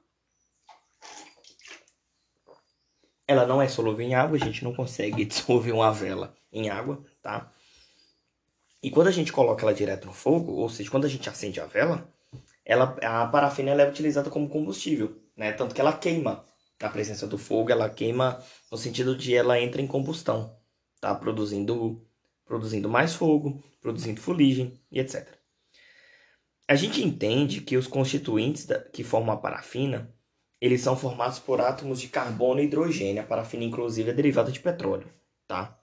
Ela 3.27 3.45
não 3.45 3.61
é 3.61 3.67
solúvel 3.67 4.05
em 4.05 4.15
água, 4.15 4.37
a 4.37 4.43
gente 4.43 4.63
não 4.63 4.73
consegue 4.73 5.23
dissolver 5.25 5.71
uma 5.71 5.93
vela 5.93 6.35
em 6.51 6.69
água, 6.69 7.05
tá? 7.21 7.51
E 8.81 8.89
quando 8.89 9.07
a 9.07 9.11
gente 9.11 9.31
coloca 9.31 9.61
ela 9.63 9.73
direto 9.73 10.07
no 10.07 10.13
fogo, 10.13 10.53
ou 10.53 10.67
seja, 10.67 10.89
quando 10.89 11.05
a 11.05 11.09
gente 11.09 11.29
acende 11.29 11.61
a 11.61 11.65
vela, 11.65 12.11
ela, 12.65 12.97
a 13.03 13.27
parafina 13.27 13.69
ela 13.69 13.83
é 13.83 13.89
utilizada 13.89 14.31
como 14.31 14.49
combustível, 14.49 15.21
né? 15.37 15.51
Tanto 15.51 15.75
que 15.75 15.81
ela 15.81 15.93
queima 15.93 16.48
a 16.81 16.89
presença 16.89 17.27
do 17.27 17.37
fogo, 17.37 17.71
ela 17.71 17.89
queima 17.89 18.41
no 18.71 18.77
sentido 18.77 19.15
de 19.15 19.35
ela 19.35 19.59
entra 19.59 19.81
em 19.81 19.87
combustão, 19.87 20.57
tá? 21.01 21.13
Produzindo, 21.13 22.05
produzindo 22.45 22.89
mais 22.89 23.13
fogo, 23.13 23.61
produzindo 23.81 24.21
fuligem 24.21 24.79
e 24.91 24.99
etc. 24.99 25.27
A 26.67 26.75
gente 26.75 27.03
entende 27.03 27.61
que 27.61 27.75
os 27.75 27.87
constituintes 27.87 28.65
da, 28.65 28.79
que 28.79 29.03
formam 29.03 29.33
a 29.33 29.37
parafina, 29.37 30.13
eles 30.61 30.81
são 30.81 30.95
formados 30.95 31.39
por 31.39 31.59
átomos 31.59 31.99
de 31.99 32.07
carbono 32.07 32.61
e 32.61 32.65
hidrogênio. 32.65 33.21
A 33.21 33.25
parafina, 33.25 33.63
inclusive, 33.63 34.11
é 34.11 34.13
derivada 34.13 34.51
de 34.51 34.59
petróleo, 34.59 35.11
tá? 35.47 35.79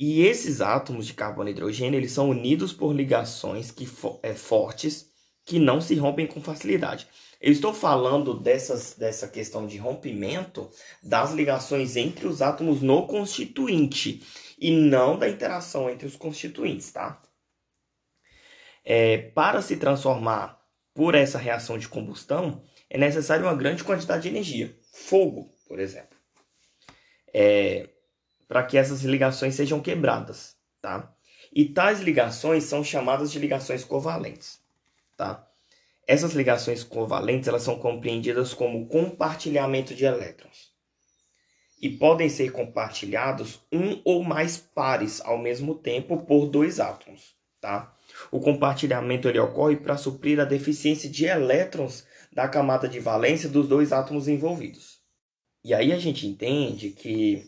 E 0.00 0.22
esses 0.22 0.60
átomos 0.60 1.06
de 1.06 1.14
carbono 1.14 1.48
e 1.48 1.52
hidrogênio, 1.52 1.98
eles 1.98 2.12
são 2.12 2.30
unidos 2.30 2.72
por 2.72 2.92
ligações 2.92 3.70
que, 3.70 3.86
é, 4.22 4.34
fortes 4.34 5.10
que 5.44 5.58
não 5.58 5.80
se 5.80 5.94
rompem 5.94 6.26
com 6.26 6.40
facilidade. 6.40 7.06
Eu 7.44 7.52
estou 7.52 7.74
falando 7.74 8.32
dessas, 8.32 8.94
dessa 8.94 9.28
questão 9.28 9.66
de 9.66 9.76
rompimento 9.76 10.70
das 11.02 11.34
ligações 11.34 11.94
entre 11.94 12.26
os 12.26 12.40
átomos 12.40 12.80
no 12.80 13.06
constituinte 13.06 14.22
e 14.58 14.70
não 14.70 15.18
da 15.18 15.28
interação 15.28 15.90
entre 15.90 16.06
os 16.06 16.16
constituintes, 16.16 16.90
tá? 16.90 17.20
É, 18.82 19.18
para 19.18 19.60
se 19.60 19.76
transformar 19.76 20.58
por 20.94 21.14
essa 21.14 21.36
reação 21.36 21.76
de 21.76 21.86
combustão, 21.86 22.62
é 22.88 22.96
necessário 22.96 23.44
uma 23.44 23.54
grande 23.54 23.84
quantidade 23.84 24.22
de 24.22 24.30
energia. 24.30 24.74
Fogo, 24.90 25.54
por 25.68 25.78
exemplo. 25.78 26.16
É, 27.30 27.90
para 28.48 28.62
que 28.62 28.78
essas 28.78 29.02
ligações 29.02 29.54
sejam 29.54 29.82
quebradas, 29.82 30.56
tá? 30.80 31.14
E 31.54 31.66
tais 31.66 32.00
ligações 32.00 32.64
são 32.64 32.82
chamadas 32.82 33.30
de 33.30 33.38
ligações 33.38 33.84
covalentes, 33.84 34.62
tá? 35.14 35.46
Essas 36.06 36.32
ligações 36.32 36.84
covalentes 36.84 37.48
elas 37.48 37.62
são 37.62 37.78
compreendidas 37.78 38.52
como 38.52 38.86
compartilhamento 38.86 39.94
de 39.94 40.04
elétrons 40.04 40.74
e 41.80 41.88
podem 41.90 42.28
ser 42.28 42.50
compartilhados 42.52 43.60
um 43.72 44.00
ou 44.04 44.22
mais 44.22 44.56
pares 44.56 45.20
ao 45.22 45.38
mesmo 45.38 45.74
tempo 45.74 46.22
por 46.24 46.46
dois 46.46 46.80
átomos, 46.80 47.34
tá? 47.60 47.94
O 48.30 48.40
compartilhamento 48.40 49.28
ele 49.28 49.38
ocorre 49.38 49.76
para 49.76 49.96
suprir 49.96 50.40
a 50.40 50.44
deficiência 50.44 51.10
de 51.10 51.24
elétrons 51.26 52.06
da 52.32 52.48
camada 52.48 52.88
de 52.88 53.00
valência 53.00 53.48
dos 53.48 53.68
dois 53.68 53.92
átomos 53.92 54.28
envolvidos. 54.28 55.00
E 55.64 55.72
aí 55.72 55.92
a 55.92 55.98
gente 55.98 56.26
entende 56.26 56.90
que 56.90 57.44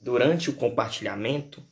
durante 0.00 0.50
o 0.50 0.54
compartilhamento, 0.54 1.62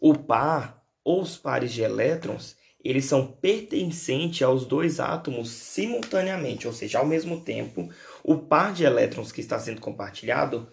o 0.00 0.14
par 0.14 0.82
ou 1.04 1.20
os 1.20 1.36
pares 1.36 1.72
de 1.72 1.82
elétrons 1.82 2.56
eles 2.82 3.04
são 3.04 3.26
pertencentes 3.26 4.42
aos 4.42 4.66
dois 4.66 4.98
átomos 4.98 5.50
simultaneamente, 5.50 6.66
ou 6.66 6.72
seja, 6.72 6.98
ao 6.98 7.06
mesmo 7.06 7.40
tempo, 7.40 7.88
o 8.24 8.36
par 8.36 8.72
de 8.72 8.84
elétrons 8.84 9.30
que 9.30 9.40
está 9.40 9.58
sendo 9.58 9.80
compartilhado 9.80 10.68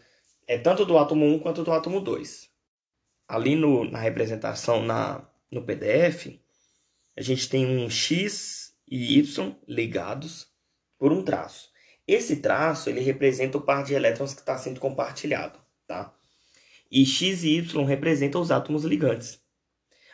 é 0.48 0.58
tanto 0.58 0.86
do 0.86 0.98
átomo 0.98 1.26
1 1.26 1.40
quanto 1.40 1.64
do 1.64 1.72
átomo 1.72 2.02
2. 2.02 2.50
Ali 3.28 3.56
no, 3.56 3.86
na 3.90 4.00
representação 4.00 4.84
na, 4.84 5.24
no 5.52 5.62
PDF, 5.62 6.40
a 7.16 7.22
gente 7.22 7.48
tem 7.48 7.66
um 7.66 7.90
X 7.90 8.74
e 8.90 9.20
Y 9.20 9.56
ligados 9.68 10.48
por 10.98 11.12
um 11.12 11.24
traço. 11.24 11.70
Esse 12.08 12.38
traço 12.38 12.90
ele 12.90 13.02
representa 13.02 13.60
o 13.60 13.62
par 13.62 13.84
de 13.84 13.94
elétrons 13.94 14.34
que 14.34 14.40
está 14.40 14.58
sendo 14.58 14.80
compartilhado, 14.80 15.60
tá? 15.86 16.12
E 16.92 17.06
X 17.06 17.44
e 17.44 17.58
Y 17.58 17.86
representam 17.86 18.42
os 18.42 18.50
átomos 18.50 18.84
ligantes. 18.84 19.40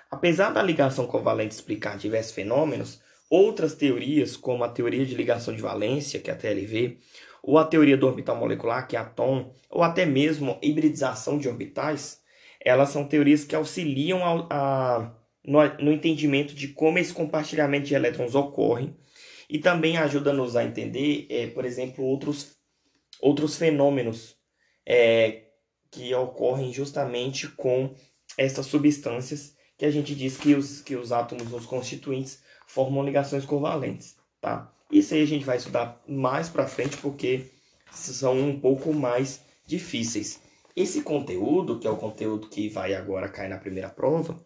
Apesar 0.10 0.52
da 0.52 0.62
ligação 0.62 1.08
covalente 1.08 1.56
explicar 1.56 1.98
diversos 1.98 2.34
fenômenos, 2.34 3.02
outras 3.30 3.76
teorias, 3.76 4.38
como 4.38 4.64
a 4.64 4.70
teoria 4.70 5.06
de 5.06 5.16
ligação 5.16 5.56
de 5.56 5.62
valência, 5.62 6.20
que 6.20 6.30
é 6.30 6.34
a 6.34 6.38
TLV, 6.38 7.00
ou 7.42 7.58
a 7.58 7.66
teoria 7.66 7.98
do 7.98 8.08
orbital 8.08 8.36
molecular, 8.36 8.88
que 8.88 8.96
é 8.96 9.00
a 9.00 9.06
TOM, 9.06 9.52
ou 9.70 9.84
até 9.84 10.06
mesmo 10.06 10.58
hibridização 10.62 11.38
de 11.38 11.48
orbitais, 11.48 12.22
elas 12.60 12.90
são 12.90 13.08
teorias 13.08 13.44
que 13.44 13.56
auxiliam 13.56 14.24
a, 14.24 14.48
a, 14.50 15.16
no, 15.44 15.60
no, 15.84 15.92
entendimento 15.92 16.56
de 16.56 16.70
como 16.70 16.98
esse 16.98 17.14
compartilhamento 17.14 17.86
de 17.86 17.94
elétrons 17.94 18.34
ocorre 18.34 18.92
e 19.48 19.60
também 19.60 19.98
ajuda-nos 19.98 20.56
a 20.56 20.64
entender, 20.64 21.28
é, 21.30 21.48
por 21.48 21.66
exemplo, 21.66 22.04
outros, 22.04 22.56
outros 23.22 23.56
fenômenos 23.58 24.36
é, 24.84 25.44
que 25.92 26.14
ocorrem 26.16 26.74
justamente 26.74 27.48
com 27.48 27.94
essas 28.36 28.66
substâncias 28.66 29.55
que 29.78 29.86
a 29.86 29.92
gente 29.92 30.16
diz 30.16 30.38
que 30.38 30.54
os, 30.56 30.82
que 30.82 30.96
os 30.96 31.12
átomos, 31.12 31.52
os 31.52 31.66
constituintes, 31.66 32.42
formam 32.68 33.04
ligações 33.04 33.46
covalentes, 33.46 34.16
tá? 34.42 34.72
Isso 34.92 35.14
aí 35.14 35.22
a 35.22 35.28
gente 35.28 35.46
vai 35.46 35.58
estudar 35.58 36.02
mais 36.08 36.50
para 36.50 36.68
frente 36.68 36.98
porque 36.98 37.52
são 37.92 38.38
um 38.40 38.60
pouco 38.60 38.94
mais 38.94 39.42
difíceis. 39.66 40.40
esse 40.76 41.02
conteúdo, 41.02 41.80
que 41.80 41.88
é 41.88 41.90
o 41.90 41.98
conteúdo 41.98 42.50
que 42.50 42.70
vai 42.70 42.94
agora 42.94 43.30
cair 43.30 43.50
na 43.50 43.58
primeira 43.58 43.90
prova, 43.90 44.46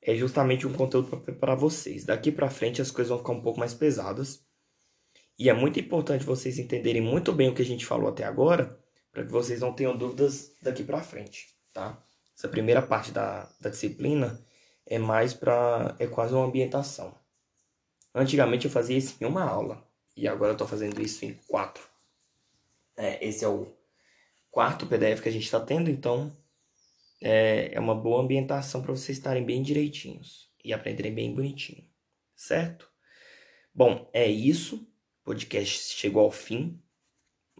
é 0.00 0.14
justamente 0.14 0.66
um 0.66 0.72
conteúdo 0.72 1.16
para 1.18 1.54
vocês. 1.56 2.04
Daqui 2.04 2.30
para 2.30 2.48
frente 2.48 2.80
as 2.80 2.92
coisas 2.92 3.08
vão 3.08 3.18
ficar 3.18 3.32
um 3.32 3.42
pouco 3.42 3.58
mais 3.58 3.74
pesadas. 3.74 4.44
E 5.38 5.50
é 5.50 5.52
muito 5.52 5.80
importante 5.80 6.24
vocês 6.24 6.58
entenderem 6.58 7.02
muito 7.02 7.32
bem 7.32 7.48
o 7.48 7.54
que 7.54 7.62
a 7.62 7.64
gente 7.64 7.84
falou 7.84 8.08
até 8.08 8.24
agora, 8.24 8.78
para 9.12 9.24
que 9.24 9.32
vocês 9.32 9.60
não 9.60 9.72
tenham 9.72 9.96
dúvidas 9.96 10.52
daqui 10.62 10.84
para 10.84 11.02
frente, 11.02 11.48
tá? 11.72 12.02
Essa 12.36 12.48
primeira 12.48 12.82
parte 12.82 13.10
da, 13.10 13.48
da 13.60 13.70
disciplina 13.70 14.38
é 14.86 14.98
mais 14.98 15.32
para 15.32 15.96
é 15.98 16.06
quase 16.06 16.34
uma 16.34 16.44
ambientação. 16.44 17.14
Antigamente 18.14 18.66
eu 18.66 18.70
fazia 18.70 18.96
isso 18.96 19.16
em 19.20 19.24
uma 19.24 19.42
aula 19.42 19.86
e 20.16 20.28
agora 20.28 20.50
eu 20.50 20.54
estou 20.54 20.68
fazendo 20.68 21.00
isso 21.00 21.24
em 21.24 21.34
quatro. 21.48 21.82
É, 22.96 23.26
esse 23.26 23.44
é 23.44 23.48
o 23.48 23.74
quarto 24.50 24.86
PDF 24.86 25.22
que 25.22 25.28
a 25.28 25.32
gente 25.32 25.44
está 25.44 25.60
tendo, 25.60 25.90
então 25.90 26.36
é, 27.20 27.74
é 27.74 27.80
uma 27.80 27.94
boa 27.94 28.22
ambientação 28.22 28.82
para 28.82 28.92
vocês 28.92 29.18
estarem 29.18 29.44
bem 29.44 29.62
direitinhos 29.62 30.50
e 30.64 30.72
aprenderem 30.72 31.14
bem 31.14 31.34
bonitinho, 31.34 31.84
certo? 32.34 32.90
Bom, 33.74 34.08
é 34.12 34.26
isso. 34.26 34.76
O 35.22 35.24
podcast 35.24 35.94
chegou 35.94 36.22
ao 36.22 36.30
fim. 36.30 36.82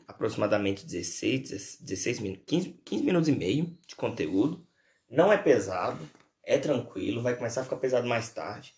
Aproximadamente 0.07 0.87
16, 0.87 1.79
16 1.81 2.21
minutos, 2.21 2.45
15, 2.47 2.81
15 2.85 3.05
minutos 3.05 3.29
e 3.29 3.33
meio 3.33 3.77
de 3.87 3.97
conteúdo. 3.97 4.67
Não 5.11 5.33
é 5.33 5.39
pesado, 5.39 6.09
é 6.45 6.59
tranquilo, 6.59 7.23
vai 7.23 7.37
começar 7.37 7.61
a 7.61 7.65
ficar 7.65 7.77
pesado 7.77 8.07
mais 8.07 8.33
tarde. 8.33 8.75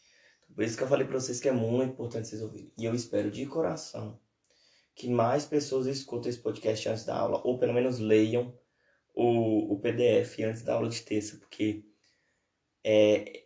Por 0.54 0.64
isso 0.64 0.76
que 0.76 0.82
eu 0.82 0.88
falei 0.88 1.06
para 1.06 1.20
vocês 1.20 1.40
que 1.40 1.48
é 1.48 1.52
muito 1.52 1.92
importante 1.92 2.28
vocês 2.28 2.42
ouvirem. 2.42 2.72
E 2.76 2.84
eu 2.84 2.94
espero 2.94 3.30
de 3.30 3.46
coração 3.46 4.18
que 4.94 5.08
mais 5.08 5.44
pessoas 5.44 5.86
escutem 5.86 6.28
esse 6.28 6.40
podcast 6.40 6.88
antes 6.88 7.04
da 7.04 7.16
aula, 7.16 7.40
ou 7.44 7.56
pelo 7.58 7.72
menos 7.72 8.00
leiam 8.00 8.52
o, 9.14 9.74
o 9.74 9.78
PDF 9.78 10.40
antes 10.40 10.62
da 10.62 10.74
aula 10.74 10.88
de 10.88 11.00
terça, 11.02 11.36
porque 11.36 11.84
é, 12.82 13.44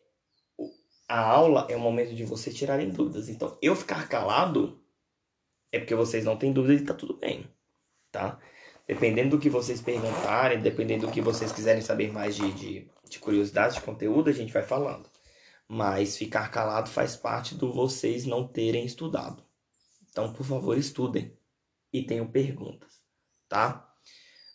a 1.07 1.21
aula 1.21 1.67
é 1.69 1.77
o 1.77 1.81
momento 1.81 2.15
de 2.15 2.25
vocês 2.25 2.57
tirarem 2.57 2.89
dúvidas. 2.89 3.29
Então, 3.29 3.59
eu 3.61 3.77
ficar 3.77 4.09
calado 4.09 4.83
é 5.71 5.79
porque 5.79 5.95
vocês 5.95 6.25
não 6.25 6.39
têm 6.39 6.53
dúvidas 6.53 6.81
e 6.81 6.85
tá 6.87 6.95
tudo 6.95 7.19
bem, 7.19 7.47
tá? 8.13 8.39
Dependendo 8.87 9.31
do 9.31 9.41
que 9.41 9.49
vocês 9.49 9.81
perguntarem, 9.81 10.61
dependendo 10.61 11.07
do 11.07 11.13
que 11.13 11.21
vocês 11.21 11.51
quiserem 11.51 11.81
saber 11.81 12.13
mais 12.13 12.37
de, 12.37 12.53
de, 12.53 12.91
de 13.09 13.19
curiosidades, 13.19 13.77
de 13.77 13.83
conteúdo, 13.83 14.29
a 14.29 14.33
gente 14.33 14.53
vai 14.53 14.63
falando. 14.63 15.09
Mas 15.67 16.17
ficar 16.17 16.51
calado 16.51 16.91
faz 16.91 17.17
parte 17.17 17.55
do 17.55 17.73
vocês 17.73 18.27
não 18.27 18.47
terem 18.47 18.85
estudado. 18.85 19.43
Então, 20.11 20.33
por 20.33 20.45
favor, 20.45 20.77
estudem 20.77 21.35
e 21.91 22.03
tenham 22.03 22.27
perguntas, 22.27 23.01
tá? 23.49 23.89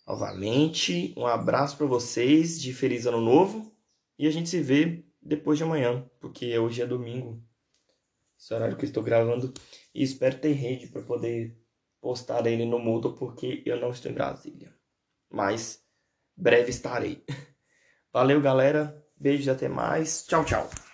Novamente, 0.05 1.13
um 1.17 1.25
abraço 1.25 1.75
para 1.75 1.87
vocês 1.87 2.61
de 2.61 2.73
feliz 2.73 3.05
ano 3.05 3.19
novo 3.19 3.75
e 4.19 4.27
a 4.27 4.31
gente 4.31 4.49
se 4.49 4.61
vê 4.61 5.03
depois 5.21 5.57
de 5.57 5.63
amanhã, 5.63 6.09
porque 6.19 6.57
hoje 6.57 6.81
é 6.81 6.85
domingo, 6.85 7.43
esse 8.39 8.53
horário 8.53 8.77
que 8.77 8.85
eu 8.85 8.87
estou 8.87 9.03
gravando, 9.03 9.53
e 9.93 10.03
espero 10.03 10.39
ter 10.39 10.53
rede 10.53 10.87
para 10.87 11.01
poder 11.01 11.57
postar 12.01 12.45
ele 12.47 12.65
no 12.65 12.79
Moodle, 12.79 13.15
porque 13.15 13.63
eu 13.65 13.79
não 13.79 13.91
estou 13.91 14.11
em 14.11 14.15
Brasília. 14.15 14.73
Mas 15.29 15.83
breve 16.35 16.69
estarei. 16.69 17.23
Valeu, 18.13 18.41
galera. 18.41 19.03
Beijos, 19.15 19.47
até 19.47 19.67
mais. 19.67 20.25
Tchau, 20.25 20.45
tchau. 20.45 20.86